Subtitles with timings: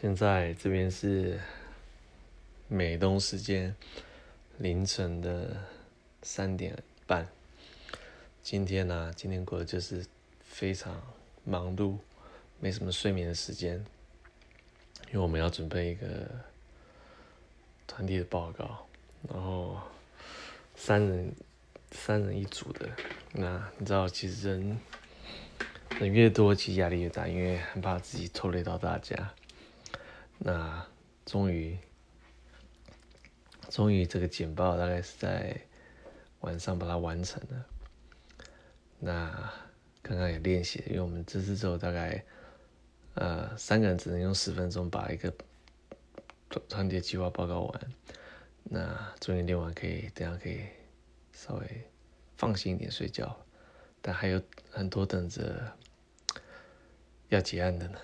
[0.00, 1.38] 现在这边是
[2.68, 3.76] 美东时间
[4.56, 5.54] 凌晨的
[6.22, 6.74] 三点
[7.06, 7.28] 半。
[8.42, 10.02] 今天呢、今天过得就是
[10.42, 10.98] 非常
[11.44, 11.98] 忙碌，
[12.60, 13.74] 没什么睡眠的时间，
[15.08, 16.06] 因为我们要准备一个
[17.86, 18.86] 团体的报告，
[19.28, 19.78] 然后
[20.76, 21.30] 三人
[21.92, 22.88] 三人一组的。
[23.32, 24.80] 那你知道，其实人
[25.98, 29.34] 人越多，其实压力越大，因为很怕自己拖累到大家。
[30.42, 30.86] 那
[31.26, 31.78] 终于，
[33.68, 35.54] 终于这个简报大概是在
[36.40, 37.66] 晚上把它完成了。
[38.98, 39.52] 那
[40.00, 42.24] 刚刚也练习，因为我们这次之后大概
[43.14, 45.30] 呃三个人只能用十分钟把一个
[46.68, 47.80] 团体计划报告完。
[48.64, 50.60] 那终于练完，可以等下可以
[51.32, 51.90] 稍微
[52.36, 53.38] 放心一点睡觉，
[54.00, 55.76] 但还有很多等着
[57.28, 57.98] 要结案的呢。